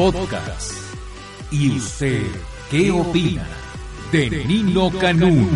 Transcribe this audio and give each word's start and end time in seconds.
Podcast. 0.00 0.72
¿Y 1.52 1.76
usted 1.76 2.22
qué 2.70 2.90
opina 2.90 3.46
de 4.10 4.30
Nino 4.46 4.90
Canún? 4.98 5.46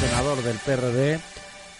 Senador 0.00 0.38
del 0.42 0.56
PRD, 0.66 1.20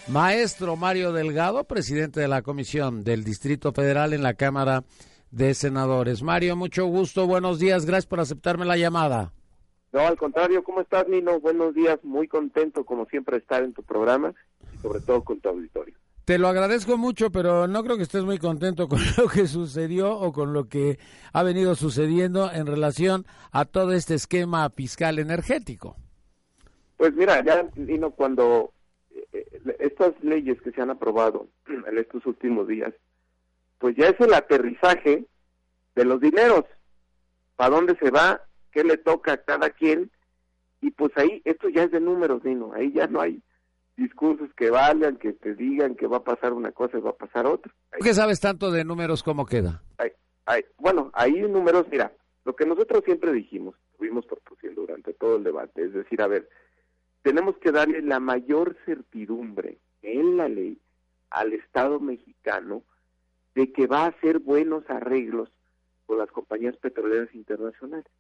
maestro 0.07 0.77
Mario 0.77 1.13
Delgado, 1.13 1.65
presidente 1.65 2.21
de 2.21 2.29
la 2.29 2.43
Comisión 2.43 3.03
del 3.03 3.25
Distrito 3.25 3.73
Federal 3.73 4.13
en 4.13 4.23
la 4.23 4.35
Cámara 4.35 4.85
de 5.33 5.55
Senadores. 5.55 6.23
Mario, 6.23 6.55
mucho 6.55 6.87
gusto, 6.87 7.27
buenos 7.27 7.59
días, 7.59 7.85
gracias 7.85 8.07
por 8.07 8.21
aceptarme 8.21 8.67
la 8.67 8.77
llamada. 8.77 9.33
No, 9.91 9.99
al 9.99 10.17
contrario, 10.17 10.63
¿cómo 10.63 10.81
estás, 10.81 11.09
Nino? 11.09 11.41
Buenos 11.41 11.75
días, 11.75 11.99
muy 12.05 12.29
contento 12.29 12.85
como 12.85 13.07
siempre 13.07 13.39
de 13.39 13.41
estar 13.41 13.65
en 13.65 13.73
tu 13.73 13.83
programa 13.83 14.33
y 14.73 14.79
sobre 14.79 15.01
todo 15.01 15.25
con 15.25 15.41
tu 15.41 15.49
auditorio. 15.49 15.97
Te 16.25 16.39
lo 16.39 16.47
agradezco 16.47 16.97
mucho, 16.97 17.33
pero 17.33 17.67
no 17.67 17.83
creo 17.83 17.97
que 17.97 18.05
estés 18.05 18.23
muy 18.23 18.39
contento 18.39 18.87
con 18.87 19.01
lo 19.19 19.29
que 19.29 19.47
sucedió 19.49 20.17
o 20.17 20.33
con 20.33 20.53
lo 20.53 20.69
que 20.69 20.99
ha 21.33 21.43
venido 21.43 21.75
sucediendo 21.75 22.51
en 22.53 22.67
relación 22.67 23.27
a 23.51 23.65
todo 23.65 23.93
este 23.93 24.15
esquema 24.15 24.71
fiscal 24.71 25.19
energético. 25.19 25.97
Pues 26.97 27.13
mira, 27.15 27.43
ya, 27.45 27.69
Nino, 27.75 28.13
cuando 28.13 28.73
eh, 29.11 29.27
eh, 29.33 29.77
estas 29.81 30.13
leyes 30.23 30.61
que 30.63 30.71
se 30.71 30.81
han 30.81 30.91
aprobado 30.91 31.49
en 31.67 31.99
estos 31.99 32.25
últimos 32.27 32.69
días, 32.69 32.95
pues 33.79 33.97
ya 33.97 34.09
es 34.09 34.21
el 34.21 34.33
aterrizaje 34.33 35.25
de 35.97 36.05
los 36.05 36.21
dineros, 36.21 36.65
para 37.57 37.71
dónde 37.71 37.97
se 37.97 38.11
va, 38.13 38.41
qué 38.71 38.85
le 38.85 38.97
toca 38.97 39.33
a 39.33 39.43
cada 39.43 39.71
quien, 39.71 40.09
y 40.81 40.93
pues 40.93 41.11
ahí, 41.17 41.43
esto 41.45 41.69
ya 41.69 41.83
es 41.83 41.91
de 41.91 42.01
números, 42.01 42.45
Nino, 42.45 42.73
ahí 42.75 42.93
ya 42.93 43.09
no 43.09 43.21
hay 43.21 43.43
discursos 43.97 44.51
que 44.55 44.71
valgan, 44.71 45.17
que 45.17 45.33
te 45.33 45.55
digan 45.55 45.95
que 45.95 46.07
va 46.07 46.19
a 46.19 46.25
pasar 46.25 46.53
una 46.53 46.73
cosa 46.73 46.99
y 46.99 47.01
va 47.01 47.11
a 47.11 47.17
pasar 47.17 47.47
otra. 47.47 47.73
¿Por 47.91 48.01
qué 48.01 48.15
sabes 48.15 48.41
tanto 48.41 48.71
de 48.71 48.85
números 48.85 49.23
como 49.23 49.47
queda? 49.47 49.83
Bueno, 50.79 51.11
ahí 51.15 51.41
números, 51.43 51.87
mira, 51.91 52.13
lo 52.45 52.57
que 52.57 52.67
nosotros 52.67 53.03
siempre 53.05 53.33
dijimos, 53.33 53.77
estuvimos 53.93 54.27
propusiendo 54.27 54.83
durante 54.83 55.15
todo 55.15 55.37
el 55.37 55.45
debate, 55.45 55.85
es 55.85 55.93
decir, 55.93 56.21
a 56.21 56.27
ver, 56.27 56.49
tenemos 57.23 57.57
que 57.59 57.71
darle 57.71 58.03
la 58.03 58.19
mayor 58.19 58.77
certidumbre 58.85 59.79
en 60.03 60.37
la 60.37 60.49
ley 60.49 60.79
al 61.31 61.53
Estado 61.53 62.01
mexicano 62.01 62.83
de 63.55 63.73
que 63.73 63.87
va 63.87 64.05
a 64.05 64.09
hacer 64.09 64.41
buenos 64.41 64.83
arreglos 64.91 65.49
con 66.07 66.19
las 66.19 66.31
compañías 66.31 66.77
petroleras 66.77 67.33
internacionales. 67.35 68.11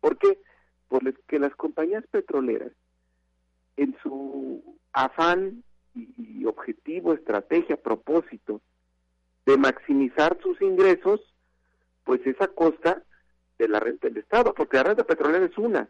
¿Por 0.00 0.18
qué? 0.18 0.38
Porque 0.88 1.38
las 1.38 1.54
compañías 1.54 2.04
petroleras, 2.08 2.72
en 3.76 3.96
su 4.02 4.62
afán 4.92 5.62
y 5.94 6.44
objetivo, 6.44 7.14
estrategia, 7.14 7.76
propósito 7.76 8.60
de 9.46 9.56
maximizar 9.56 10.38
sus 10.42 10.60
ingresos, 10.62 11.20
pues 12.04 12.26
es 12.26 12.40
a 12.40 12.48
costa 12.48 13.02
de 13.58 13.68
la 13.68 13.80
renta 13.80 14.08
del 14.08 14.18
Estado, 14.18 14.54
porque 14.54 14.76
la 14.78 14.84
renta 14.84 15.04
petrolera 15.04 15.44
es 15.44 15.56
una. 15.58 15.88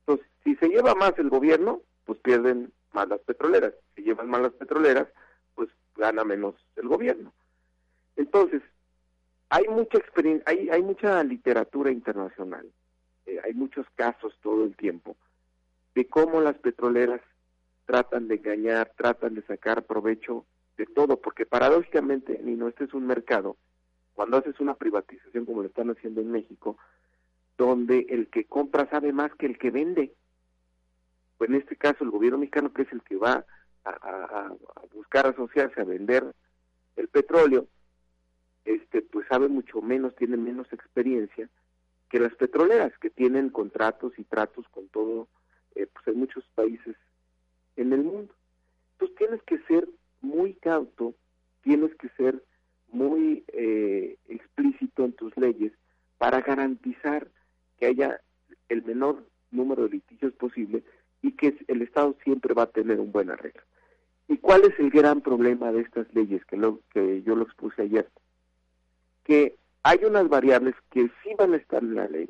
Entonces, 0.00 0.26
si 0.44 0.54
se 0.56 0.68
lleva 0.68 0.94
más 0.94 1.18
el 1.18 1.28
gobierno, 1.28 1.80
pues 2.04 2.18
pierden 2.20 2.72
más 2.92 3.08
las 3.08 3.20
petroleras. 3.20 3.74
Si 3.94 4.02
llevan 4.02 4.28
más 4.28 4.42
las 4.42 4.52
petroleras, 4.52 5.08
pues 5.54 5.68
gana 5.96 6.24
menos 6.24 6.54
el 6.76 6.88
gobierno. 6.88 7.32
Entonces, 8.16 8.62
hay 9.48 9.66
mucha 9.68 9.98
experiencia, 9.98 10.44
hay, 10.46 10.68
hay 10.70 10.82
mucha 10.82 11.22
literatura 11.24 11.90
internacional, 11.90 12.70
eh, 13.26 13.40
hay 13.42 13.54
muchos 13.54 13.86
casos 13.96 14.36
todo 14.42 14.64
el 14.64 14.76
tiempo 14.76 15.16
de 15.94 16.06
cómo 16.08 16.40
las 16.40 16.56
petroleras 16.58 17.20
tratan 17.86 18.28
de 18.28 18.36
engañar, 18.36 18.92
tratan 18.96 19.34
de 19.34 19.42
sacar 19.42 19.84
provecho 19.84 20.46
de 20.76 20.86
todo, 20.86 21.20
porque 21.20 21.46
paradójicamente, 21.46 22.40
no 22.42 22.68
este 22.68 22.84
es 22.84 22.94
un 22.94 23.06
mercado, 23.06 23.56
cuando 24.14 24.36
haces 24.36 24.60
una 24.60 24.74
privatización 24.74 25.44
como 25.44 25.62
lo 25.62 25.68
están 25.68 25.90
haciendo 25.90 26.20
en 26.20 26.30
México, 26.30 26.76
donde 27.58 28.06
el 28.08 28.28
que 28.28 28.44
compra 28.44 28.88
sabe 28.88 29.12
más 29.12 29.34
que 29.34 29.46
el 29.46 29.58
que 29.58 29.70
vende. 29.70 30.14
Pues 31.36 31.50
en 31.50 31.56
este 31.56 31.76
caso 31.76 32.04
el 32.04 32.10
gobierno 32.10 32.38
mexicano, 32.38 32.72
que 32.72 32.82
es 32.82 32.92
el 32.92 33.02
que 33.02 33.16
va 33.16 33.44
a, 33.84 33.90
a 33.90 34.52
buscar 34.94 35.26
asociarse 35.26 35.80
a 35.80 35.84
vender 35.84 36.34
el 36.96 37.08
petróleo, 37.08 37.66
este, 38.64 39.02
pues 39.02 39.26
sabe 39.28 39.48
mucho 39.48 39.80
menos, 39.80 40.14
tiene 40.16 40.36
menos 40.36 40.72
experiencia 40.72 41.48
que 42.08 42.18
las 42.18 42.34
petroleras, 42.34 42.92
que 42.98 43.10
tienen 43.10 43.50
contratos 43.50 44.12
y 44.18 44.24
tratos 44.24 44.66
con 44.70 44.88
todo, 44.88 45.28
eh, 45.74 45.86
pues 45.92 46.06
en 46.08 46.18
muchos 46.18 46.44
países 46.54 46.96
en 47.76 47.92
el 47.92 48.02
mundo. 48.02 48.34
Entonces 48.92 49.16
tienes 49.16 49.42
que 49.42 49.58
ser 49.66 49.88
muy 50.20 50.54
cauto, 50.54 51.14
tienes 51.62 51.94
que 51.96 52.08
ser 52.10 52.42
muy 52.92 53.44
eh, 53.48 54.16
explícito 54.28 55.04
en 55.04 55.12
tus 55.12 55.36
leyes 55.36 55.72
para 56.18 56.40
garantizar 56.40 57.28
que 57.78 57.86
haya 57.86 58.20
el 58.68 58.82
menor 58.84 59.24
número 59.50 59.84
de 59.84 59.90
litigios 59.90 60.32
posible 60.34 60.82
y 61.22 61.32
que 61.32 61.56
el 61.68 61.82
Estado 61.82 62.16
siempre 62.24 62.54
va 62.54 62.64
a 62.64 62.70
tener 62.70 63.00
un 63.00 63.12
buen 63.12 63.30
arreglo. 63.30 63.62
¿Y 64.28 64.36
cuál 64.38 64.62
es 64.64 64.78
el 64.78 64.90
gran 64.90 65.22
problema 65.22 65.72
de 65.72 65.80
estas 65.80 66.12
leyes 66.14 66.44
que, 66.44 66.56
lo, 66.56 66.80
que 66.92 67.22
yo 67.22 67.34
lo 67.34 67.44
expuse 67.44 67.82
ayer? 67.82 68.08
que 69.30 69.56
hay 69.84 70.04
unas 70.04 70.28
variables 70.28 70.74
que 70.90 71.08
sí 71.22 71.30
van 71.38 71.54
a 71.54 71.56
estar 71.56 71.82
en 71.82 71.94
la 71.94 72.08
ley, 72.08 72.28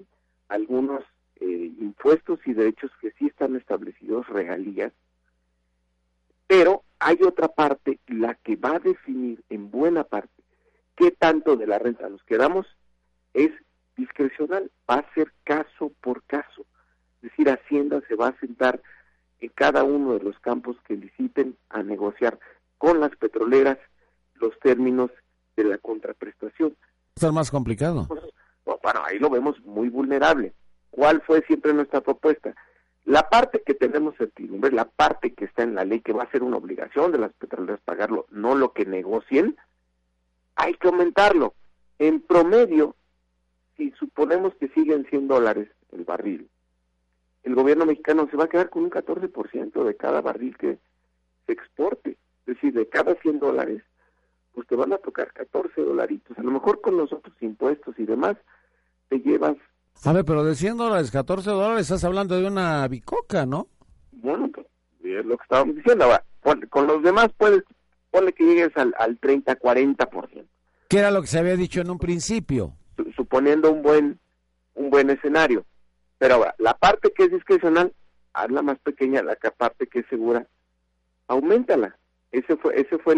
algunos 0.49 1.03
eh, 1.41 1.73
impuestos 1.81 2.41
y 2.47 2.53
derechos 2.53 2.91
que 3.01 3.13
sí 3.13 3.27
están 3.27 3.57
establecidos, 3.57 4.29
regalías, 4.29 4.93
pero 6.47 6.83
hay 6.99 7.19
otra 7.23 7.49
parte, 7.49 7.99
la 8.07 8.35
que 8.35 8.57
va 8.57 8.77
a 8.77 8.79
definir 8.81 9.43
en 9.49 9.71
buena 9.71 10.05
parte 10.05 10.43
qué 10.97 11.11
tanto 11.13 11.57
de 11.57 11.67
la 11.67 11.79
renta 11.79 12.09
nos 12.09 12.23
quedamos, 12.25 12.67
es 13.33 13.51
discrecional, 13.97 14.71
va 14.89 14.97
a 14.97 15.15
ser 15.15 15.33
caso 15.45 15.93
por 16.03 16.23
caso. 16.25 16.67
Es 17.17 17.31
decir, 17.31 17.49
Hacienda 17.49 18.03
se 18.07 18.17
va 18.17 18.29
a 18.29 18.39
sentar 18.39 18.83
en 19.41 19.51
cada 19.55 19.85
uno 19.85 20.15
de 20.15 20.25
los 20.25 20.39
campos 20.41 20.77
que 20.87 20.97
liciten 20.97 21.57
a 21.71 21.83
negociar 21.83 22.39
con 22.77 23.01
las 23.01 23.17
petroleras 23.17 23.79
los 24.35 24.59
términos 24.61 25.11
de 25.57 25.65
la 25.65 25.79
contraprestación. 25.79 26.77
¿Estar 27.15 27.33
más 27.33 27.51
complicado? 27.51 28.07
Bueno, 28.65 29.01
ahí 29.05 29.19
lo 29.19 29.31
vemos 29.31 29.59
muy 29.65 29.89
vulnerable. 29.89 30.55
¿Cuál 30.91 31.23
fue 31.23 31.43
siempre 31.43 31.73
nuestra 31.73 32.01
propuesta? 32.01 32.55
La 33.05 33.29
parte 33.29 33.63
que 33.65 33.75
tenemos 33.75 34.17
certidumbre, 34.17 34.73
la 34.73 34.85
parte 34.85 35.33
que 35.33 35.47
está 35.47 35.63
en 35.63 35.75
la 35.75 35.85
ley, 35.85 36.01
que 36.01 36.13
va 36.13 36.25
a 36.25 36.31
ser 36.31 36.43
una 36.43 36.59
obligación 36.59 37.13
de 37.13 37.19
las 37.19 37.33
petroleras 37.33 37.81
pagarlo, 37.81 38.27
no 38.31 38.55
lo 38.55 38.73
que 38.73 38.85
negocien, 38.85 39.57
hay 40.55 40.75
que 40.75 40.89
aumentarlo. 40.89 41.55
En 41.99 42.21
promedio, 42.21 42.95
si 43.77 43.91
suponemos 43.93 44.55
que 44.57 44.69
siguen 44.69 45.07
100 45.07 45.29
dólares 45.29 45.69
el 45.93 46.05
barril, 46.05 46.49
el 47.43 47.55
gobierno 47.55 47.87
mexicano 47.87 48.29
se 48.31 48.37
va 48.37 48.45
a 48.45 48.49
quedar 48.49 48.69
con 48.69 48.85
un 48.85 48.91
14% 48.91 49.85
de 49.85 49.97
cada 49.97 50.21
barril 50.21 50.57
que 50.59 50.79
se 51.47 51.53
exporte. 51.53 52.11
Es 52.47 52.57
decir, 52.57 52.75
de 52.75 52.89
cada 52.89 53.15
100 53.15 53.39
dólares, 53.39 53.83
pues 54.53 54.67
te 54.67 54.77
van 54.77 54.93
a 54.93 54.99
tocar 54.99 55.33
14 55.33 55.81
dolaritos. 55.81 56.39
A 56.39 56.43
lo 56.43 56.51
mejor 56.51 56.81
con 56.81 56.97
los 56.97 57.13
otros 57.13 57.35
impuestos 57.41 57.99
y 57.99 58.05
demás, 58.05 58.37
te 59.09 59.21
llevas... 59.21 59.57
A 60.05 60.13
ver, 60.13 60.25
pero 60.25 60.45
de 60.45 60.55
100 60.55 60.77
dólares, 60.77 61.11
14 61.11 61.51
dólares, 61.51 61.83
estás 61.83 62.05
hablando 62.05 62.41
de 62.41 62.47
una 62.47 62.87
bicoca, 62.89 63.45
¿no? 63.45 63.69
Bueno, 64.13 64.51
pues 64.53 64.67
es 65.03 65.25
lo 65.25 65.37
que 65.37 65.43
estábamos 65.43 65.77
diciendo. 65.77 66.05
Ahora, 66.05 66.25
con 66.71 66.87
los 66.87 67.03
demás 67.03 67.29
puedes, 67.37 67.63
ponle 68.11 68.33
que 68.33 68.45
llegues 68.45 68.77
al, 68.77 68.95
al 68.99 69.19
30, 69.19 69.59
40%. 69.59 70.47
¿Qué 70.89 70.99
era 70.99 71.11
lo 71.11 71.21
que 71.21 71.29
se 71.29 71.39
había 71.39 71.57
dicho 71.57 71.81
en 71.81 71.91
un 71.91 71.99
principio? 71.99 72.75
Suponiendo 73.15 73.71
un 73.71 73.83
buen, 73.83 74.19
un 74.75 74.91
buen 74.91 75.11
escenario. 75.11 75.65
Pero 76.19 76.35
ahora, 76.35 76.55
la 76.59 76.77
parte 76.77 77.13
que 77.13 77.25
es 77.25 77.31
discrecional, 77.31 77.93
hazla 78.33 78.63
más 78.63 78.79
pequeña, 78.81 79.23
la 79.23 79.37
parte 79.37 79.87
que 79.87 80.01
es 80.01 80.07
segura, 80.09 80.47
aumentala. 81.29 81.97
Ese 82.33 82.57
fue, 82.57 82.81
ese 82.81 82.99
fue 82.99 83.17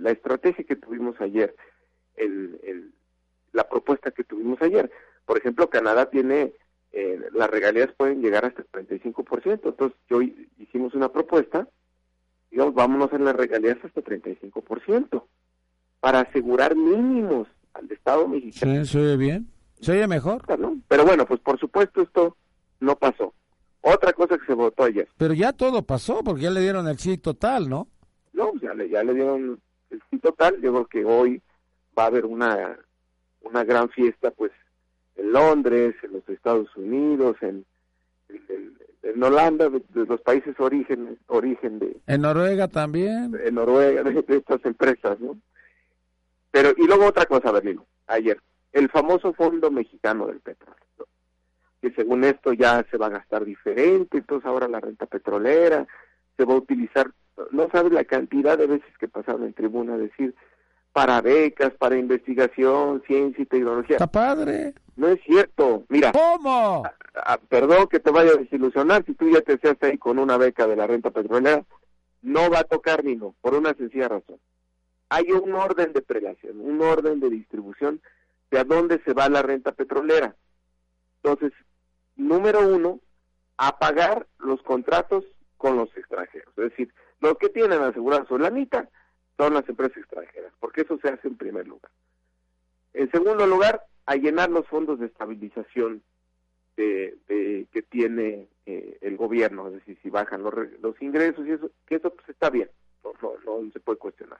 la 0.00 0.10
estrategia 0.10 0.64
que 0.64 0.76
tuvimos 0.76 1.20
ayer, 1.20 1.54
el, 2.16 2.92
la 3.52 3.68
propuesta 3.68 4.10
que 4.10 4.24
tuvimos 4.24 4.60
ayer. 4.62 4.90
Por 5.28 5.36
ejemplo, 5.36 5.68
Canadá 5.68 6.08
tiene, 6.08 6.54
eh, 6.90 7.20
las 7.34 7.50
regalías 7.50 7.92
pueden 7.98 8.22
llegar 8.22 8.46
hasta 8.46 8.62
el 8.62 8.88
35%, 8.88 9.68
entonces 9.68 9.98
yo 10.08 10.22
hicimos 10.22 10.94
una 10.94 11.12
propuesta, 11.12 11.68
digamos, 12.50 12.72
vámonos 12.72 13.12
en 13.12 13.26
las 13.26 13.36
regalías 13.36 13.76
hasta 13.84 14.00
35%, 14.00 15.22
para 16.00 16.20
asegurar 16.20 16.74
mínimos 16.74 17.46
al 17.74 17.92
Estado 17.92 18.26
mexicano. 18.26 18.86
Sí, 18.86 18.90
se 18.90 18.98
oye 19.00 19.18
bien, 19.18 19.50
se 19.82 19.92
oye 19.92 20.06
mejor. 20.06 20.46
Pero 20.88 21.04
bueno, 21.04 21.26
pues 21.26 21.40
por 21.40 21.60
supuesto 21.60 22.00
esto 22.00 22.34
no 22.80 22.96
pasó. 22.96 23.34
Otra 23.82 24.14
cosa 24.14 24.38
que 24.38 24.46
se 24.46 24.54
votó 24.54 24.84
ayer. 24.84 25.10
Pero 25.18 25.34
ya 25.34 25.52
todo 25.52 25.82
pasó, 25.82 26.24
porque 26.24 26.44
ya 26.44 26.50
le 26.50 26.62
dieron 26.62 26.88
el 26.88 26.98
sí 26.98 27.18
total, 27.18 27.68
¿no? 27.68 27.86
No, 28.32 28.54
ya 28.62 28.72
le, 28.72 28.88
ya 28.88 29.04
le 29.04 29.12
dieron 29.12 29.60
el 29.90 30.02
sí 30.10 30.18
total. 30.20 30.58
Yo 30.62 30.72
creo 30.72 30.86
que 30.86 31.04
hoy 31.04 31.42
va 31.96 32.04
a 32.04 32.06
haber 32.06 32.24
una, 32.24 32.78
una 33.42 33.62
gran 33.64 33.90
fiesta, 33.90 34.30
pues, 34.30 34.52
en 35.28 35.32
Londres, 35.32 35.94
en 36.02 36.12
los 36.14 36.28
Estados 36.28 36.74
Unidos, 36.76 37.36
en, 37.42 37.64
en, 39.02 39.22
Holanda, 39.22 39.68
de, 39.68 39.82
los 40.06 40.20
países 40.22 40.58
origen, 40.58 41.18
origen 41.26 41.78
de... 41.78 41.96
En 42.06 42.22
Noruega 42.22 42.68
también. 42.68 43.36
En 43.44 43.54
Noruega, 43.54 44.02
de, 44.02 44.24
estas 44.36 44.64
empresas, 44.64 45.18
¿no? 45.20 45.38
Pero, 46.50 46.70
y 46.76 46.86
luego 46.86 47.06
otra 47.06 47.26
cosa, 47.26 47.52
Berlino, 47.52 47.84
ayer, 48.06 48.40
el 48.72 48.88
famoso 48.88 49.32
Fondo 49.34 49.70
Mexicano 49.70 50.26
del 50.26 50.40
Petróleo, 50.40 50.76
que 51.80 51.92
según 51.92 52.24
esto 52.24 52.52
ya 52.52 52.84
se 52.90 52.96
va 52.96 53.06
a 53.06 53.10
gastar 53.10 53.44
diferente, 53.44 54.18
entonces 54.18 54.46
ahora 54.46 54.66
la 54.66 54.80
renta 54.80 55.06
petrolera 55.06 55.86
se 56.36 56.44
va 56.44 56.54
a 56.54 56.58
utilizar, 56.58 57.10
no 57.50 57.68
sabes 57.70 57.92
la 57.92 58.04
cantidad 58.04 58.56
de 58.56 58.66
veces 58.66 58.98
que 58.98 59.08
pasaron 59.08 59.44
en 59.44 59.52
tribuna 59.52 59.94
a 59.94 59.98
decir, 59.98 60.34
para 60.98 61.20
becas, 61.20 61.72
para 61.74 61.96
investigación, 61.96 63.04
ciencia 63.06 63.40
y 63.40 63.46
tecnología. 63.46 63.94
Está 63.94 64.08
padre. 64.08 64.74
No 64.96 65.06
es 65.06 65.20
cierto. 65.22 65.84
Mira. 65.88 66.10
¿Cómo? 66.10 66.82
perdón 67.48 67.86
que 67.86 68.00
te 68.00 68.10
vaya 68.10 68.32
a 68.32 68.36
desilusionar, 68.36 69.04
si 69.04 69.14
tú 69.14 69.30
ya 69.30 69.40
te 69.40 69.58
seas 69.58 69.76
ahí 69.82 69.96
con 69.96 70.18
una 70.18 70.36
beca 70.36 70.66
de 70.66 70.74
la 70.74 70.88
renta 70.88 71.10
petrolera, 71.10 71.64
no 72.22 72.50
va 72.50 72.60
a 72.60 72.64
tocar 72.64 73.04
ni 73.04 73.14
no, 73.14 73.36
por 73.40 73.54
una 73.54 73.74
sencilla 73.74 74.08
razón. 74.08 74.40
Hay 75.08 75.30
un 75.30 75.54
orden 75.54 75.92
de 75.92 76.02
prelación, 76.02 76.60
un 76.60 76.80
orden 76.82 77.20
de 77.20 77.30
distribución 77.30 78.00
de 78.50 78.58
a 78.58 78.64
dónde 78.64 79.00
se 79.04 79.12
va 79.12 79.28
la 79.28 79.42
renta 79.42 79.70
petrolera. 79.70 80.34
Entonces, 81.22 81.52
número 82.16 82.66
uno, 82.68 82.98
a 83.56 83.78
pagar 83.78 84.26
los 84.38 84.60
contratos 84.62 85.24
con 85.58 85.76
los 85.76 85.96
extranjeros. 85.96 86.52
Es 86.56 86.70
decir, 86.70 86.92
los 87.20 87.38
que 87.38 87.50
tienen 87.50 87.82
asegurada 87.82 88.26
su 88.26 88.36
lanita 88.36 88.88
son 89.38 89.54
las 89.54 89.66
empresas 89.66 89.96
extranjeras, 89.96 90.52
porque 90.60 90.82
eso 90.82 90.98
se 90.98 91.08
hace 91.08 91.28
en 91.28 91.38
primer 91.38 91.66
lugar. 91.66 91.90
En 92.92 93.10
segundo 93.10 93.46
lugar, 93.46 93.82
a 94.04 94.16
llenar 94.16 94.50
los 94.50 94.66
fondos 94.66 94.98
de 94.98 95.06
estabilización 95.06 96.02
que 96.76 97.84
tiene 97.88 98.48
eh, 98.70 98.98
el 99.00 99.16
gobierno, 99.16 99.66
es 99.68 99.74
decir, 99.74 99.98
si 100.02 100.10
bajan 100.10 100.42
los, 100.42 100.52
los 100.82 101.00
ingresos 101.00 101.46
y 101.46 101.52
eso, 101.52 101.70
que 101.86 101.94
eso 101.94 102.10
pues 102.10 102.28
está 102.28 102.50
bien, 102.50 102.68
no, 103.02 103.14
no, 103.22 103.62
no 103.62 103.72
se 103.72 103.80
puede 103.80 103.98
cuestionar. 103.98 104.38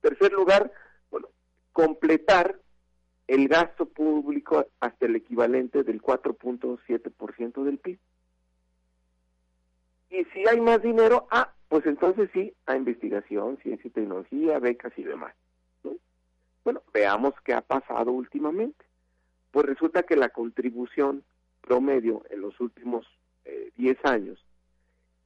Tercer 0.00 0.32
lugar, 0.32 0.72
bueno, 1.10 1.28
completar 1.72 2.58
el 3.26 3.46
gasto 3.46 3.84
público 3.84 4.66
hasta 4.80 5.04
el 5.04 5.16
equivalente 5.16 5.82
del 5.82 6.00
4.7% 6.00 7.62
del 7.62 7.76
PIB. 7.76 7.98
Y 10.12 10.24
si 10.26 10.46
hay 10.46 10.60
más 10.60 10.82
dinero, 10.82 11.26
ah, 11.30 11.50
pues 11.68 11.86
entonces 11.86 12.28
sí, 12.34 12.52
a 12.66 12.76
investigación, 12.76 13.56
ciencia 13.62 13.88
y 13.88 13.90
tecnología, 13.90 14.58
becas 14.58 14.92
y 14.98 15.04
demás. 15.04 15.34
Bueno, 16.64 16.82
veamos 16.92 17.34
qué 17.44 17.54
ha 17.54 17.62
pasado 17.62 18.12
últimamente. 18.12 18.84
Pues 19.50 19.66
resulta 19.66 20.02
que 20.02 20.14
la 20.16 20.28
contribución 20.28 21.24
promedio 21.62 22.22
en 22.30 22.42
los 22.42 22.60
últimos 22.60 23.06
10 23.76 23.96
eh, 23.96 24.00
años 24.04 24.44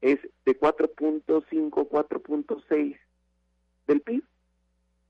es 0.00 0.21
de 0.44 0.59
4.5, 0.59 1.88
4.6 1.88 2.97
del 3.88 4.00
PIB. 4.00 4.23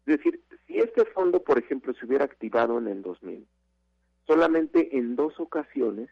Es 0.07 0.17
decir, 0.17 0.41
si 0.67 0.79
este 0.79 1.05
fondo, 1.05 1.43
por 1.43 1.59
ejemplo, 1.59 1.93
se 1.95 2.07
hubiera 2.07 2.25
activado 2.25 2.79
en 2.79 2.89
el 2.89 3.03
2000, 3.03 3.47
solamente 4.27 4.97
en 4.97 5.17
dos 5.17 5.39
ocasiones, 5.39 6.09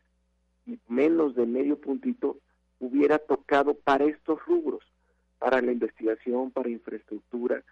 y 0.66 0.78
menos 0.88 1.34
de 1.34 1.46
medio 1.46 1.80
puntito, 1.80 2.38
hubiera 2.86 3.18
tocado 3.18 3.74
para 3.74 4.04
estos 4.04 4.44
rubros, 4.46 4.82
para 5.38 5.60
la 5.60 5.72
investigación, 5.72 6.50
para 6.50 6.70
infraestructura, 6.70 7.62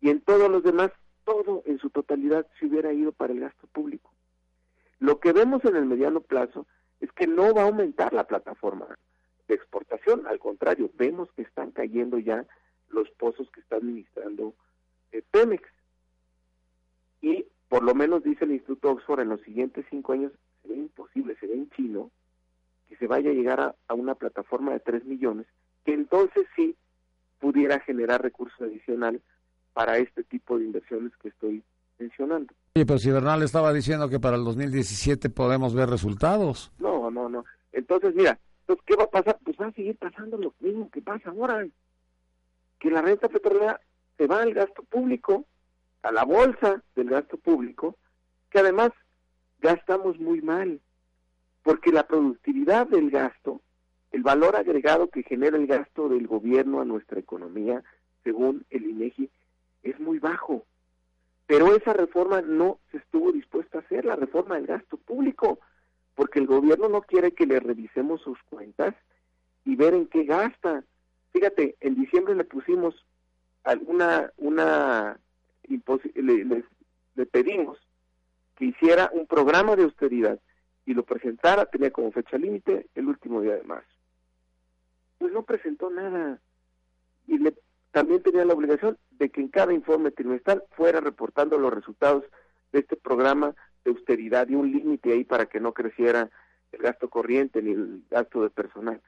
y 0.00 0.10
en 0.10 0.20
todos 0.20 0.50
los 0.50 0.62
demás, 0.62 0.90
todo 1.24 1.62
en 1.66 1.78
su 1.78 1.90
totalidad 1.90 2.46
se 2.58 2.66
hubiera 2.66 2.92
ido 2.92 3.12
para 3.12 3.32
el 3.32 3.40
gasto 3.40 3.66
público. 3.68 4.10
Lo 4.98 5.20
que 5.20 5.32
vemos 5.32 5.64
en 5.64 5.76
el 5.76 5.86
mediano 5.86 6.20
plazo 6.20 6.66
es 7.00 7.10
que 7.12 7.26
no 7.26 7.54
va 7.54 7.62
a 7.62 7.66
aumentar 7.66 8.12
la 8.12 8.24
plataforma 8.24 8.86
de 9.48 9.54
exportación, 9.54 10.26
al 10.26 10.38
contrario, 10.38 10.90
vemos 10.94 11.30
que 11.32 11.42
están 11.42 11.72
cayendo 11.72 12.18
ya 12.18 12.46
los 12.90 13.10
pozos 13.10 13.50
que 13.50 13.60
está 13.60 13.76
administrando 13.76 14.54
eh, 15.12 15.22
Pemex. 15.30 15.68
Y 17.20 17.46
por 17.68 17.82
lo 17.82 17.94
menos 17.94 18.22
dice 18.22 18.44
el 18.44 18.52
Instituto 18.52 18.90
Oxford, 18.92 19.20
en 19.20 19.28
los 19.28 19.40
siguientes 19.42 19.84
cinco 19.90 20.12
años 20.12 20.32
se 20.62 20.68
ve 20.68 20.76
imposible, 20.76 21.36
se 21.36 21.46
ve 21.46 21.54
en 21.54 21.70
chino, 21.70 22.10
que 22.90 22.96
se 22.96 23.06
vaya 23.06 23.30
a 23.30 23.32
llegar 23.32 23.60
a, 23.60 23.74
a 23.86 23.94
una 23.94 24.16
plataforma 24.16 24.72
de 24.72 24.80
tres 24.80 25.04
millones, 25.04 25.46
que 25.84 25.94
entonces 25.94 26.44
sí 26.56 26.76
pudiera 27.38 27.78
generar 27.80 28.20
recursos 28.20 28.60
adicionales 28.60 29.22
para 29.72 29.96
este 29.98 30.24
tipo 30.24 30.58
de 30.58 30.64
inversiones 30.64 31.16
que 31.22 31.28
estoy 31.28 31.62
mencionando. 32.00 32.52
Oye, 32.74 32.84
pero 32.84 32.98
si 32.98 33.10
Bernal 33.10 33.42
estaba 33.42 33.72
diciendo 33.72 34.08
que 34.08 34.18
para 34.18 34.36
el 34.36 34.44
2017 34.44 35.30
podemos 35.30 35.72
ver 35.72 35.88
resultados. 35.88 36.72
No, 36.80 37.10
no, 37.10 37.28
no. 37.28 37.44
Entonces, 37.72 38.12
mira, 38.14 38.38
entonces, 38.62 38.84
¿qué 38.86 38.96
va 38.96 39.04
a 39.04 39.10
pasar? 39.10 39.38
Pues 39.44 39.56
va 39.60 39.66
a 39.66 39.72
seguir 39.72 39.96
pasando 39.96 40.36
lo 40.36 40.52
mismo 40.60 40.90
que 40.90 41.00
pasa 41.00 41.30
ahora. 41.30 41.64
Que 42.80 42.90
la 42.90 43.02
renta 43.02 43.28
petrolera 43.28 43.80
se 44.16 44.26
va 44.26 44.42
al 44.42 44.52
gasto 44.52 44.82
público, 44.82 45.44
a 46.02 46.10
la 46.10 46.24
bolsa 46.24 46.82
del 46.96 47.10
gasto 47.10 47.36
público, 47.36 47.96
que 48.50 48.58
además 48.58 48.90
gastamos 49.60 50.18
muy 50.18 50.40
mal, 50.40 50.80
porque 51.62 51.92
la 51.92 52.06
productividad 52.06 52.86
del 52.86 53.10
gasto, 53.10 53.60
el 54.12 54.22
valor 54.22 54.56
agregado 54.56 55.08
que 55.08 55.22
genera 55.22 55.56
el 55.56 55.66
gasto 55.66 56.08
del 56.08 56.26
gobierno 56.26 56.80
a 56.80 56.84
nuestra 56.84 57.20
economía, 57.20 57.82
según 58.24 58.64
el 58.70 58.84
INEGI, 58.84 59.30
es 59.82 60.00
muy 60.00 60.18
bajo. 60.18 60.64
Pero 61.46 61.74
esa 61.74 61.92
reforma 61.92 62.42
no 62.42 62.78
se 62.90 62.98
estuvo 62.98 63.32
dispuesta 63.32 63.78
a 63.78 63.80
hacer, 63.82 64.04
la 64.04 64.16
reforma 64.16 64.56
del 64.56 64.66
gasto 64.66 64.96
público, 64.96 65.58
porque 66.14 66.38
el 66.38 66.46
gobierno 66.46 66.88
no 66.88 67.02
quiere 67.02 67.32
que 67.32 67.46
le 67.46 67.60
revisemos 67.60 68.20
sus 68.22 68.38
cuentas 68.44 68.94
y 69.64 69.76
ver 69.76 69.94
en 69.94 70.06
qué 70.06 70.24
gasta. 70.24 70.84
Fíjate, 71.32 71.76
en 71.80 71.94
diciembre 71.94 72.34
le 72.34 72.44
pusimos 72.44 72.94
alguna 73.64 74.32
una 74.36 75.18
le, 76.14 76.64
le 77.14 77.26
pedimos 77.26 77.78
que 78.56 78.66
hiciera 78.66 79.10
un 79.12 79.26
programa 79.26 79.76
de 79.76 79.84
austeridad 79.84 80.40
y 80.90 80.94
lo 80.94 81.04
presentara, 81.04 81.66
tenía 81.66 81.92
como 81.92 82.10
fecha 82.10 82.36
límite 82.36 82.88
el 82.96 83.06
último 83.06 83.40
día 83.40 83.54
de 83.54 83.62
marzo. 83.62 83.94
Pues 85.18 85.32
no 85.32 85.44
presentó 85.44 85.88
nada 85.88 86.40
y 87.28 87.38
le 87.38 87.54
también 87.92 88.24
tenía 88.24 88.44
la 88.44 88.54
obligación 88.54 88.98
de 89.12 89.30
que 89.30 89.40
en 89.40 89.48
cada 89.48 89.72
informe 89.72 90.10
trimestral 90.10 90.64
fuera 90.72 91.00
reportando 91.00 91.58
los 91.58 91.72
resultados 91.72 92.24
de 92.72 92.80
este 92.80 92.96
programa 92.96 93.54
de 93.84 93.92
austeridad 93.92 94.48
y 94.48 94.56
un 94.56 94.72
límite 94.72 95.12
ahí 95.12 95.22
para 95.22 95.46
que 95.46 95.60
no 95.60 95.72
creciera 95.74 96.28
el 96.72 96.82
gasto 96.82 97.08
corriente 97.08 97.62
ni 97.62 97.70
el 97.70 98.02
gasto 98.10 98.42
de 98.42 98.50
personal. 98.50 99.00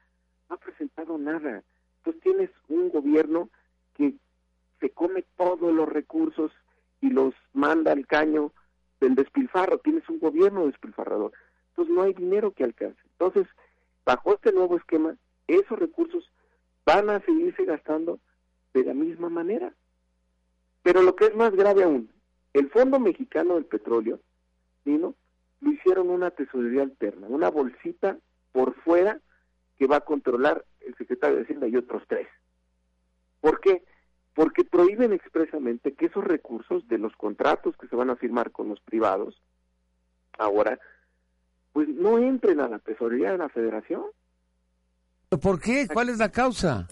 No 0.49 0.55
ha 0.55 0.59
presentado 0.59 1.19
nada. 1.19 1.65
Entonces 1.99 2.23
tienes 2.23 2.51
un 2.69 2.91
gobierno 2.91 3.51
que 3.97 4.15
se 4.81 4.91
come 4.91 5.25
todos 5.37 5.75
los 5.75 5.89
recursos 5.89 6.53
y 7.01 7.11
los 7.11 7.35
manda 7.53 7.91
al 7.91 8.07
caño 8.07 8.53
del 9.01 9.17
despilfarro. 9.17 9.79
Tienes 9.79 10.09
un 10.09 10.21
gobierno 10.21 10.67
despilfarrador. 10.67 11.33
Entonces 11.73 11.95
no 11.95 12.03
hay 12.03 12.15
dinero 12.15 12.53
que 12.53 12.65
alcance. 12.65 13.01
Entonces, 13.13 13.47
bajo 14.05 14.35
este 14.35 14.53
nuevo 14.53 14.77
esquema, 14.77 15.17
esos 15.47 15.79
recursos 15.79 16.31
van 16.85 17.11
a 17.11 17.21
seguirse 17.21 17.65
gastando 17.65 18.19
de 18.75 18.85
la 18.85 18.95
misma 18.95 19.29
manera. 19.29 19.75
Pero 20.83 21.03
lo 21.03 21.15
que 21.17 21.27
es 21.27 21.35
más 21.35 21.55
grave 21.55 21.85
aún, 21.85 22.11
el 22.53 22.71
Fondo 22.71 22.99
Mexicano 22.99 23.55
del 23.55 23.67
Petróleo, 23.67 24.21
¿no? 24.85 25.15
lo 25.61 25.71
hicieron 25.71 26.11
una 26.11 26.31
tesorería 26.31 26.83
alterna, 26.83 27.29
una 27.29 27.49
bolsita 27.49 28.19
por 28.51 28.75
fuera 28.83 29.21
que 29.79 29.87
va 29.87 29.97
a 29.97 30.01
controlar 30.05 30.65
el 30.81 30.95
secretario 30.97 31.37
de 31.37 31.43
Hacienda 31.45 31.69
y 31.69 31.77
otros 31.77 32.03
tres. 32.09 32.29
¿Por 33.41 33.61
qué? 33.61 33.85
Porque 34.35 34.65
prohíben 34.65 35.13
expresamente 35.13 35.95
que 35.95 36.07
esos 36.07 36.25
recursos 36.25 36.87
de 36.89 36.99
los 36.99 37.15
contratos 37.17 37.77
que 37.77 37.87
se 37.89 37.97
van 37.97 38.11
a 38.11 38.17
firmar 38.17 38.51
con 38.51 38.69
los 38.69 38.81
privados, 38.81 39.41
ahora, 40.39 40.79
pues 41.73 41.89
no 41.89 42.19
entren 42.19 42.61
a 42.61 42.69
la 42.69 42.79
tesorería 42.79 43.33
de 43.33 43.39
la 43.39 43.49
federación. 43.49 44.03
¿Por 45.29 45.61
qué? 45.61 45.89
¿Cuál 45.93 46.11
es 46.11 46.19
la 46.19 46.31
causa? 46.31 46.89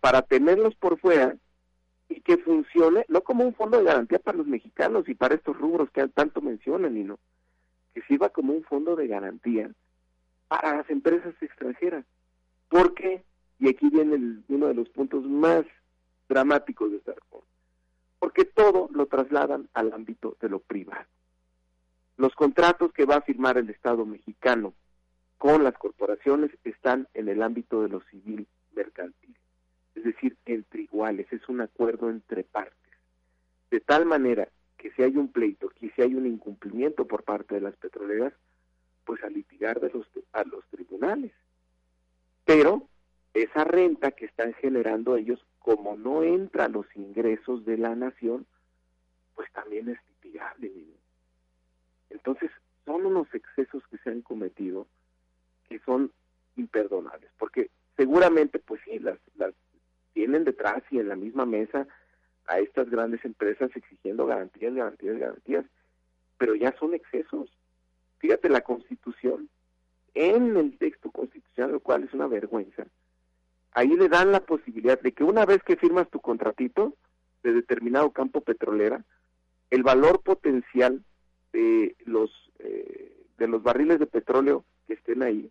para 0.00 0.22
tenerlos 0.22 0.74
por 0.74 0.98
fuera 0.98 1.36
y 2.08 2.20
que 2.20 2.36
funcione, 2.38 3.04
no 3.08 3.22
como 3.22 3.44
un 3.44 3.54
fondo 3.54 3.78
de 3.78 3.84
garantía 3.84 4.18
para 4.18 4.38
los 4.38 4.46
mexicanos 4.46 5.08
y 5.08 5.14
para 5.14 5.34
estos 5.34 5.58
rubros 5.58 5.90
que 5.90 6.06
tanto 6.08 6.40
mencionan, 6.40 6.96
y 6.96 7.04
no, 7.04 7.18
que 7.94 8.02
sirva 8.02 8.28
como 8.28 8.52
un 8.52 8.62
fondo 8.64 8.96
de 8.96 9.06
garantía 9.06 9.70
para 10.48 10.76
las 10.76 10.90
empresas 10.90 11.34
extranjeras. 11.40 12.04
¿Por 12.68 12.94
qué? 12.94 13.24
Y 13.58 13.68
aquí 13.68 13.88
viene 13.88 14.42
uno 14.48 14.66
de 14.66 14.74
los 14.74 14.88
puntos 14.90 15.24
más 15.24 15.64
dramáticos 16.28 16.90
de 16.90 16.98
esta 16.98 17.12
reforma. 17.12 17.48
Porque 18.18 18.44
todo 18.44 18.88
lo 18.92 19.06
trasladan 19.06 19.68
al 19.74 19.92
ámbito 19.92 20.36
de 20.40 20.48
lo 20.48 20.60
privado. 20.60 21.06
Los 22.16 22.34
contratos 22.34 22.92
que 22.92 23.04
va 23.04 23.16
a 23.16 23.22
firmar 23.22 23.58
el 23.58 23.70
Estado 23.70 24.06
mexicano 24.06 24.74
con 25.38 25.64
las 25.64 25.74
corporaciones 25.74 26.50
están 26.64 27.08
en 27.14 27.28
el 27.28 27.42
ámbito 27.42 27.82
de 27.82 27.88
lo 27.88 28.00
civil 28.02 28.46
mercantil, 28.74 29.36
es 29.94 30.04
decir, 30.04 30.36
entre 30.46 30.82
iguales, 30.82 31.26
es 31.32 31.48
un 31.48 31.60
acuerdo 31.60 32.10
entre 32.10 32.44
partes, 32.44 32.92
de 33.70 33.80
tal 33.80 34.06
manera 34.06 34.48
que 34.78 34.90
si 34.92 35.02
hay 35.02 35.16
un 35.16 35.28
pleito, 35.28 35.70
que 35.70 35.90
si 35.90 36.02
hay 36.02 36.14
un 36.14 36.26
incumplimiento 36.26 37.06
por 37.06 37.24
parte 37.24 37.54
de 37.54 37.60
las 37.62 37.76
petroleras, 37.76 38.32
pues 39.04 39.22
a 39.24 39.28
litigar 39.28 39.80
de 39.80 39.90
los, 39.90 40.06
a 40.32 40.44
los 40.44 40.64
tribunales. 40.68 41.32
Pero 42.44 42.88
esa 43.32 43.64
renta 43.64 44.12
que 44.12 44.26
están 44.26 44.54
generando 44.54 45.16
ellos, 45.16 45.44
como 45.58 45.96
no 45.96 46.22
entra 46.22 46.68
los 46.68 46.86
ingresos 46.94 47.64
de 47.64 47.78
la 47.78 47.94
nación, 47.94 48.46
pues 49.34 49.50
también 49.52 49.88
es 49.88 49.98
litigable. 50.08 50.93
Entonces, 52.14 52.50
son 52.84 53.04
unos 53.06 53.32
excesos 53.34 53.82
que 53.90 53.98
se 53.98 54.10
han 54.10 54.22
cometido 54.22 54.86
que 55.68 55.78
son 55.80 56.12
imperdonables, 56.56 57.30
porque 57.38 57.70
seguramente, 57.96 58.58
pues 58.58 58.80
sí, 58.84 58.98
las, 58.98 59.18
las 59.36 59.52
tienen 60.12 60.44
detrás 60.44 60.82
y 60.90 60.98
en 60.98 61.08
la 61.08 61.16
misma 61.16 61.44
mesa 61.46 61.86
a 62.46 62.58
estas 62.58 62.88
grandes 62.90 63.24
empresas 63.24 63.70
exigiendo 63.74 64.26
garantías, 64.26 64.74
garantías, 64.74 65.18
garantías, 65.18 65.64
pero 66.38 66.54
ya 66.54 66.76
son 66.78 66.94
excesos. 66.94 67.50
Fíjate, 68.18 68.48
la 68.48 68.60
Constitución, 68.60 69.48
en 70.14 70.56
el 70.56 70.78
texto 70.78 71.10
constitucional, 71.10 71.72
lo 71.72 71.80
cual 71.80 72.04
es 72.04 72.12
una 72.12 72.26
vergüenza, 72.26 72.86
ahí 73.72 73.88
le 73.88 74.08
dan 74.08 74.30
la 74.30 74.40
posibilidad 74.40 75.00
de 75.00 75.12
que 75.12 75.24
una 75.24 75.44
vez 75.44 75.62
que 75.62 75.76
firmas 75.76 76.08
tu 76.10 76.20
contratito 76.20 76.94
de 77.42 77.52
determinado 77.52 78.10
campo 78.10 78.40
petrolera, 78.40 79.04
el 79.70 79.82
valor 79.82 80.22
potencial 80.22 81.02
de 81.54 81.96
los 82.04 82.30
eh, 82.58 83.16
de 83.38 83.48
los 83.48 83.62
barriles 83.62 83.98
de 84.00 84.06
petróleo 84.06 84.64
que 84.86 84.94
estén 84.94 85.22
ahí, 85.22 85.50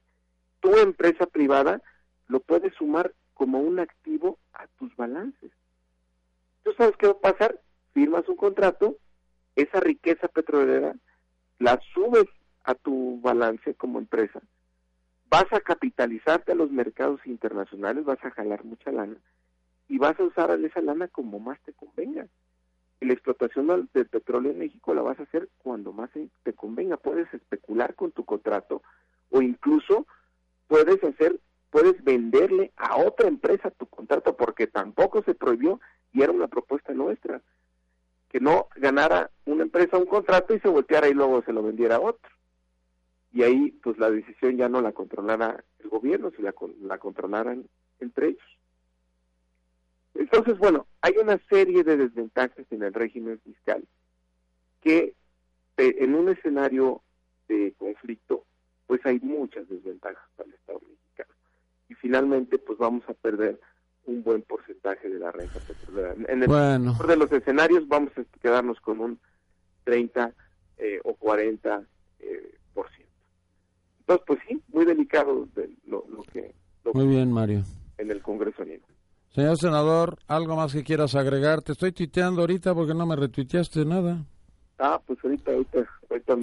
tu 0.60 0.76
empresa 0.78 1.26
privada 1.26 1.82
lo 2.28 2.40
puedes 2.42 2.74
sumar 2.76 3.14
como 3.34 3.60
un 3.60 3.80
activo 3.80 4.38
a 4.54 4.68
tus 4.80 4.96
balances. 4.96 5.52
¿Tú 6.64 6.72
sabes 6.78 6.96
qué 6.98 7.08
va 7.08 7.14
a 7.14 7.34
pasar? 7.34 7.60
Firmas 7.94 8.28
un 8.28 8.36
contrato, 8.36 8.98
esa 9.56 9.80
riqueza 9.80 10.28
petrolera 10.28 10.96
la 11.60 11.80
subes 11.94 12.28
a 12.64 12.76
tu 12.76 13.20
balance 13.22 13.74
como 13.76 14.00
empresa, 14.00 14.42
vas 15.30 15.52
a 15.52 15.62
capitalizarte 15.62 16.52
a 16.52 16.56
los 16.56 16.72
mercados 16.72 17.26
internacionales, 17.26 18.06
vas 18.06 18.24
a 18.24 18.32
jalar 18.32 18.64
mucha 18.66 18.92
lana 18.92 19.18
y 19.88 19.98
vas 19.98 20.20
a 20.20 20.24
usar 20.24 20.52
esa 20.60 20.82
lana 20.82 21.08
como 21.08 21.40
más 21.40 21.60
te 21.62 21.74
convenga. 21.74 22.28
La 23.02 23.14
explotación 23.14 23.90
del 23.94 24.08
petróleo 24.08 24.52
en 24.52 24.60
México 24.60 24.94
la 24.94 25.02
vas 25.02 25.20
a 25.20 25.24
hacer 25.24 25.50
cuando 25.58 25.92
más 25.92 26.10
te 26.44 26.54
convenga. 26.54 26.98
Puedes 26.98 27.32
especular 27.34 27.96
con 27.96 28.12
tu 28.12 28.24
contrato 28.24 28.82
o 29.30 29.42
incluso 29.42 30.08
puedes 30.68 31.04
hacer, 31.04 31.40
puedes 31.70 32.02
venderle 32.04 32.72
a 32.78 32.98
otra 32.98 33.28
empresa 33.28 33.72
tu 33.72 33.86
contrato 33.88 34.38
porque 34.38 34.68
tampoco 34.68 35.22
se 35.24 35.36
prohibió 35.36 35.82
y 36.14 36.22
era 36.22 36.32
una 36.32 36.48
propuesta 36.48 36.94
nuestra 36.94 37.42
que 38.34 38.40
no 38.40 38.68
ganara 38.76 39.30
una 39.46 39.62
empresa 39.62 39.98
un 39.98 40.08
contrato 40.08 40.56
y 40.56 40.60
se 40.60 40.68
volteara 40.68 41.08
y 41.08 41.14
luego 41.14 41.44
se 41.44 41.54
lo 41.54 41.62
vendiera 41.62 41.98
a 41.98 42.00
otro. 42.02 42.32
Y 43.32 43.44
ahí, 43.44 43.72
pues 43.84 44.00
la 44.00 44.10
decisión 44.10 44.58
ya 44.58 44.68
no 44.68 44.82
la 44.82 44.92
controlara 44.92 45.64
el 45.80 45.90
gobierno, 45.90 46.32
se 46.32 46.42
la, 46.42 46.54
la 46.82 46.98
controlaran 46.98 47.68
entre 48.00 48.30
ellos. 48.30 48.60
Entonces, 50.16 50.58
bueno, 50.58 50.88
hay 51.02 51.16
una 51.22 51.40
serie 51.50 51.84
de 51.84 51.98
desventajas 51.98 52.66
en 52.70 52.84
el 52.84 52.94
régimen 52.94 53.40
fiscal 53.40 53.84
que 54.82 55.16
eh, 55.78 55.96
en 56.00 56.16
un 56.16 56.30
escenario 56.30 57.02
de 57.48 57.74
conflicto, 57.78 58.46
pues 58.88 59.04
hay 59.06 59.20
muchas 59.20 59.68
desventajas 59.70 60.24
para 60.36 60.50
el 60.50 60.56
Estado 60.56 60.82
mexicano. 60.82 61.34
Y 61.90 61.96
finalmente, 61.96 62.58
pues 62.60 62.78
vamos 62.78 63.04
a 63.10 63.14
perder 63.14 63.60
un 64.06 64.24
buen 64.24 64.42
porcentaje 64.42 65.10
de 65.10 65.20
la 65.20 65.32
renta 65.32 65.60
petrolera. 65.60 66.14
En 66.28 66.44
el 66.44 66.50
mejor 66.50 67.08
de 67.08 67.16
los 67.16 67.32
escenarios 67.32 67.88
vamos 67.88 68.12
a 68.18 68.24
quedarnos 68.40 68.80
con 68.82 69.00
un 69.00 69.20
30 69.86 70.34
eh, 70.78 71.00
o 71.04 71.16
40 71.16 71.84
eh, 72.20 72.56
por 72.74 72.90
ciento. 72.90 73.14
Entonces, 74.02 74.26
pues 74.28 74.40
sí, 74.48 74.62
muy 74.68 74.86
delicado 74.86 75.48
lo, 75.88 76.04
que... 76.34 76.54
muy 76.94 77.08
bien, 77.08 77.32
Mario. 77.32 77.64
En 77.98 78.12
el 78.12 78.22
Congreso 78.22 78.66
Nido. 78.66 78.84
Señor 79.34 79.58
senador, 79.58 80.20
¿algo 80.28 80.56
más 80.56 80.74
que 80.74 80.84
quieras 80.84 81.16
agregar? 81.16 81.64
Te 81.64 81.72
estoy 81.72 81.92
tuiteando 81.92 82.42
ahorita 82.42 82.76
porque 82.76 82.94
no 82.94 83.08
me 83.08 83.16
retuiteaste 83.16 83.84
nada. 83.84 84.24
Ah, 84.78 85.02
pues 85.08 85.18
ahorita, 85.24 85.52
ahorita, 85.52 85.90
ahorita 86.10 86.36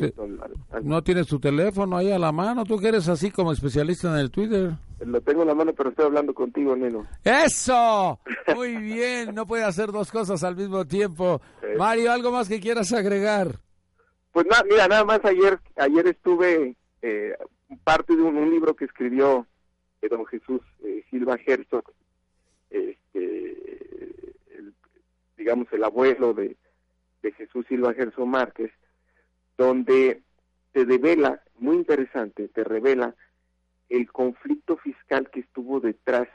¿No 0.83 1.01
tienes 1.03 1.29
tu 1.29 1.39
teléfono 1.39 1.97
ahí 1.97 2.11
a 2.11 2.19
la 2.19 2.33
mano? 2.33 2.65
¿Tú 2.65 2.79
que 2.79 2.89
eres 2.89 3.09
así 3.09 3.31
como 3.31 3.53
especialista 3.53 4.11
en 4.11 4.19
el 4.19 4.31
Twitter? 4.33 4.73
Lo 4.99 5.21
tengo 5.21 5.43
en 5.43 5.49
la 5.49 5.55
mano, 5.55 5.73
pero 5.73 5.91
estoy 5.91 6.07
hablando 6.07 6.35
contigo, 6.35 6.75
Nino. 6.75 7.07
¡Eso! 7.23 8.19
Muy 8.57 8.77
bien, 8.77 9.37
no 9.37 9.47
puede 9.47 9.63
hacer 9.63 9.93
dos 9.93 10.11
cosas 10.11 10.43
al 10.43 10.57
mismo 10.57 10.85
tiempo. 10.85 11.41
Mario, 11.79 12.11
¿algo 12.11 12.33
más 12.33 12.49
que 12.49 12.59
quieras 12.59 12.93
agregar? 12.93 13.61
Pues 14.33 14.47
nada, 14.47 14.65
mira, 14.69 14.89
nada 14.89 15.05
más 15.05 15.25
ayer 15.25 15.61
ayer 15.77 16.09
estuve 16.09 16.77
eh, 17.03 17.37
parte 17.85 18.17
de 18.17 18.23
un, 18.23 18.51
libro 18.51 18.75
que 18.75 18.85
escribió 18.85 19.47
eh, 20.03 20.09
don 20.09 20.27
Jesús 20.27 20.61
eh, 20.85 21.05
Silva 21.11 21.39
Herzog, 21.45 21.85
este, 22.71 23.57
digamos, 25.37 25.67
el 25.73 25.85
abuelo 25.85 26.35
de, 26.35 26.57
Jesús 27.37 27.67
Silva 27.69 27.93
Gerson 27.95 28.29
Márquez, 28.29 28.71
donde 29.59 30.23
te 30.73 30.85
revela, 30.85 31.43
muy 31.59 31.77
interesante, 31.77 32.49
te 32.49 32.65
revela 32.65 33.15
el 33.89 34.11
conflicto 34.11 34.77
fiscal 34.77 35.31
que 35.31 35.41
estuvo 35.41 35.81
detrás 35.81 36.29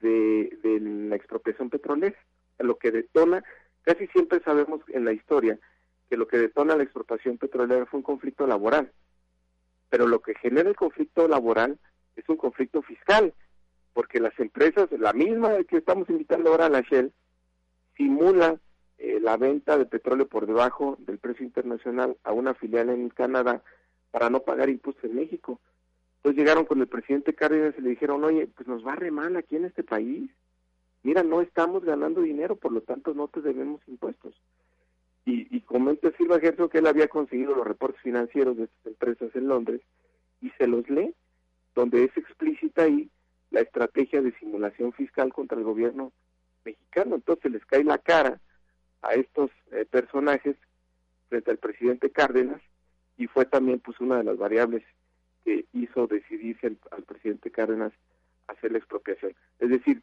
de, 0.00 0.58
de 0.62 0.80
la 0.80 1.16
expropiación 1.16 1.70
petrolera, 1.70 2.16
lo 2.58 2.78
que 2.78 2.90
detona, 2.90 3.44
casi 3.82 4.06
siempre 4.08 4.40
sabemos 4.40 4.80
en 4.88 5.04
la 5.04 5.12
historia 5.12 5.58
que 6.08 6.16
lo 6.16 6.26
que 6.28 6.38
detona 6.38 6.76
la 6.76 6.82
expropiación 6.82 7.38
petrolera 7.38 7.86
fue 7.86 7.98
un 7.98 8.04
conflicto 8.04 8.46
laboral, 8.46 8.92
pero 9.88 10.06
lo 10.06 10.20
que 10.20 10.34
genera 10.34 10.68
el 10.68 10.76
conflicto 10.76 11.28
laboral 11.28 11.78
es 12.16 12.28
un 12.28 12.36
conflicto 12.36 12.82
fiscal, 12.82 13.34
porque 13.92 14.20
las 14.20 14.38
empresas, 14.38 14.90
la 14.92 15.12
misma 15.12 15.62
que 15.64 15.78
estamos 15.78 16.08
invitando 16.08 16.50
ahora 16.50 16.66
a 16.66 16.70
la 16.70 16.80
Shell, 16.80 17.12
simula 17.96 18.58
eh, 18.98 19.18
la 19.20 19.36
venta 19.36 19.76
de 19.76 19.86
petróleo 19.86 20.26
por 20.26 20.46
debajo 20.46 20.96
del 21.00 21.18
precio 21.18 21.44
internacional 21.44 22.16
a 22.24 22.32
una 22.32 22.54
filial 22.54 22.88
en 22.90 23.08
Canadá 23.10 23.62
para 24.10 24.30
no 24.30 24.40
pagar 24.40 24.70
impuestos 24.70 25.04
en 25.04 25.16
México. 25.16 25.60
Entonces 26.16 26.38
llegaron 26.38 26.64
con 26.64 26.80
el 26.80 26.86
presidente 26.86 27.34
Cárdenas 27.34 27.74
y 27.76 27.82
le 27.82 27.90
dijeron, 27.90 28.22
oye, 28.24 28.46
pues 28.46 28.68
nos 28.68 28.86
va 28.86 28.94
re 28.94 29.10
mal 29.10 29.36
aquí 29.36 29.56
en 29.56 29.64
este 29.64 29.82
país. 29.82 30.30
Mira, 31.02 31.22
no 31.22 31.40
estamos 31.42 31.84
ganando 31.84 32.20
dinero, 32.20 32.56
por 32.56 32.70
lo 32.70 32.80
tanto 32.80 33.12
no 33.12 33.26
te 33.28 33.40
debemos 33.40 33.80
impuestos. 33.88 34.34
Y, 35.24 35.54
y 35.54 35.60
comenta 35.62 36.12
Silva 36.12 36.38
Gerson 36.38 36.68
que 36.68 36.78
él 36.78 36.86
había 36.86 37.08
conseguido 37.08 37.54
los 37.54 37.66
reportes 37.66 38.00
financieros 38.02 38.56
de 38.56 38.64
estas 38.64 38.86
empresas 38.86 39.34
en 39.34 39.48
Londres 39.48 39.80
y 40.40 40.50
se 40.50 40.66
los 40.66 40.88
lee, 40.88 41.14
donde 41.74 42.04
es 42.04 42.16
explícita 42.16 42.82
ahí 42.82 43.10
la 43.52 43.60
estrategia 43.60 44.20
de 44.20 44.32
simulación 44.38 44.92
fiscal 44.92 45.32
contra 45.32 45.58
el 45.58 45.64
gobierno 45.64 46.12
mexicano. 46.64 47.14
Entonces 47.14 47.52
les 47.52 47.64
cae 47.66 47.84
la 47.84 47.98
cara 47.98 48.40
a 49.02 49.14
estos 49.14 49.50
eh, 49.70 49.84
personajes 49.84 50.56
frente 51.28 51.50
al 51.50 51.58
presidente 51.58 52.10
Cárdenas 52.10 52.60
y 53.16 53.26
fue 53.26 53.44
también 53.44 53.78
pues 53.80 54.00
una 54.00 54.18
de 54.18 54.24
las 54.24 54.38
variables 54.38 54.82
que 55.44 55.66
hizo 55.72 56.06
decidirse 56.06 56.76
al 56.90 57.02
presidente 57.02 57.50
Cárdenas 57.50 57.92
hacer 58.48 58.72
la 58.72 58.78
expropiación. 58.78 59.34
Es 59.58 59.68
decir, 59.68 60.02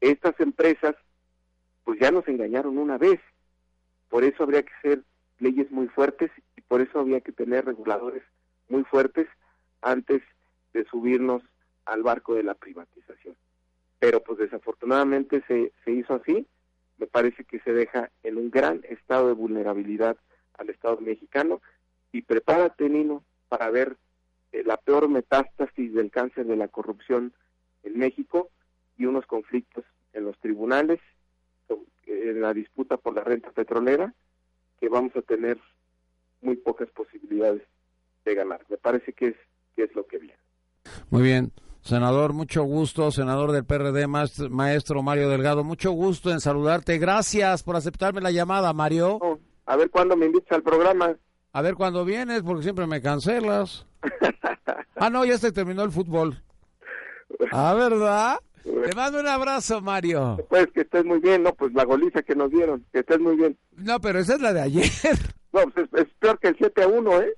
estas 0.00 0.38
empresas 0.40 0.94
pues 1.84 1.98
ya 1.98 2.10
nos 2.10 2.28
engañaron 2.28 2.78
una 2.78 2.98
vez. 2.98 3.20
Por 4.08 4.24
eso 4.24 4.42
habría 4.42 4.62
que 4.62 4.72
ser 4.82 5.02
leyes 5.38 5.70
muy 5.70 5.88
fuertes 5.88 6.30
y 6.56 6.60
por 6.60 6.82
eso 6.82 7.00
había 7.00 7.20
que 7.20 7.32
tener 7.32 7.64
reguladores 7.64 8.22
muy 8.68 8.84
fuertes 8.84 9.26
antes 9.80 10.22
de 10.74 10.84
subirnos 10.84 11.42
al 11.84 12.02
barco 12.02 12.34
de 12.34 12.42
la 12.42 12.54
privatización. 12.54 13.36
Pero 13.98 14.22
pues 14.22 14.38
desafortunadamente 14.38 15.42
se, 15.46 15.72
se 15.84 15.92
hizo 15.92 16.14
así, 16.14 16.46
me 16.98 17.06
parece 17.06 17.44
que 17.44 17.60
se 17.60 17.72
deja 17.72 18.10
en 18.22 18.36
un 18.36 18.50
gran 18.50 18.82
estado 18.88 19.28
de 19.28 19.34
vulnerabilidad 19.34 20.16
al 20.54 20.70
Estado 20.70 20.98
mexicano 21.00 21.60
y 22.12 22.22
prepárate, 22.22 22.88
Nino, 22.88 23.24
para 23.48 23.70
ver 23.70 23.96
eh, 24.52 24.62
la 24.64 24.76
peor 24.76 25.08
metástasis 25.08 25.94
del 25.94 26.10
cáncer 26.10 26.46
de 26.46 26.56
la 26.56 26.68
corrupción 26.68 27.32
en 27.82 27.98
México 27.98 28.50
y 28.96 29.06
unos 29.06 29.26
conflictos 29.26 29.84
en 30.12 30.24
los 30.24 30.38
tribunales, 30.38 31.00
en 32.06 32.40
la 32.40 32.52
disputa 32.52 32.96
por 32.98 33.14
la 33.14 33.24
renta 33.24 33.50
petrolera, 33.50 34.14
que 34.80 34.88
vamos 34.88 35.16
a 35.16 35.22
tener 35.22 35.58
muy 36.40 36.56
pocas 36.56 36.90
posibilidades 36.90 37.62
de 38.24 38.34
ganar. 38.34 38.64
Me 38.68 38.76
parece 38.76 39.12
que 39.12 39.28
es, 39.28 39.36
que 39.74 39.84
es 39.84 39.94
lo 39.94 40.06
que 40.06 40.18
viene. 40.18 40.38
Muy 41.10 41.22
bien. 41.22 41.52
Senador, 41.82 42.32
mucho 42.32 42.62
gusto, 42.62 43.10
senador 43.10 43.50
del 43.50 43.64
PRD, 43.64 44.06
maestro 44.06 45.02
Mario 45.02 45.28
Delgado, 45.28 45.64
mucho 45.64 45.90
gusto 45.90 46.30
en 46.30 46.40
saludarte. 46.40 46.96
Gracias 46.98 47.64
por 47.64 47.74
aceptarme 47.74 48.20
la 48.20 48.30
llamada, 48.30 48.72
Mario. 48.72 49.18
a 49.66 49.76
ver 49.76 49.90
cuándo 49.90 50.16
me 50.16 50.26
invitas 50.26 50.52
al 50.52 50.62
programa. 50.62 51.16
A 51.52 51.60
ver 51.60 51.74
cuándo 51.74 52.04
vienes, 52.04 52.42
porque 52.42 52.62
siempre 52.62 52.86
me 52.86 53.02
cancelas. 53.02 53.84
ah, 54.96 55.10
no, 55.10 55.24
ya 55.24 55.36
se 55.38 55.50
terminó 55.50 55.82
el 55.82 55.90
fútbol. 55.90 56.40
Ah, 57.50 57.74
¿verdad? 57.74 58.38
Te 58.62 58.94
mando 58.94 59.18
un 59.18 59.26
abrazo, 59.26 59.80
Mario. 59.80 60.38
Pues 60.48 60.68
que 60.72 60.82
estés 60.82 61.04
muy 61.04 61.18
bien, 61.18 61.42
¿no? 61.42 61.52
Pues 61.52 61.72
la 61.74 61.84
goliza 61.84 62.22
que 62.22 62.36
nos 62.36 62.50
dieron, 62.50 62.86
que 62.92 63.00
estés 63.00 63.18
muy 63.18 63.34
bien. 63.36 63.58
No, 63.76 64.00
pero 64.00 64.20
esa 64.20 64.34
es 64.34 64.40
la 64.40 64.52
de 64.52 64.60
ayer. 64.60 64.90
No, 65.52 65.68
pues 65.68 65.86
es, 65.92 66.06
peor 66.20 66.38
que 66.38 66.48
el 66.48 66.56
7 66.56 66.82
a 66.82 66.86
1, 66.86 67.20
¿eh? 67.20 67.34